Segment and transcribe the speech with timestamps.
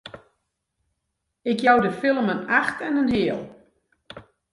[1.41, 3.41] Ik jou de film in acht en in heal!